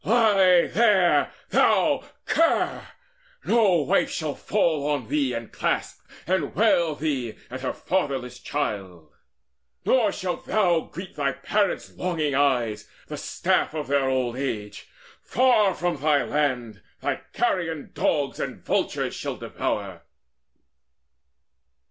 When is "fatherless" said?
7.71-8.39